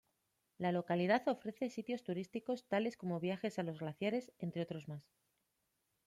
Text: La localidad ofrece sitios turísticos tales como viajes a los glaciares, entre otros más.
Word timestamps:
La 0.57 0.71
localidad 0.71 1.27
ofrece 1.27 1.69
sitios 1.69 2.01
turísticos 2.01 2.65
tales 2.67 2.97
como 2.97 3.19
viajes 3.19 3.59
a 3.59 3.61
los 3.61 3.77
glaciares, 3.77 4.31
entre 4.39 4.63
otros 4.63 4.87
más. 4.87 5.03